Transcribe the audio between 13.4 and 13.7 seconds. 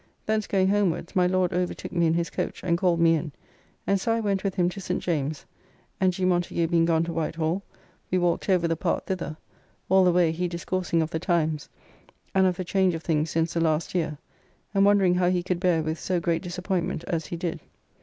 the